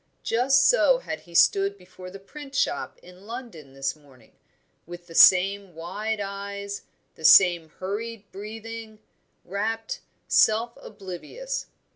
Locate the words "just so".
0.23-0.97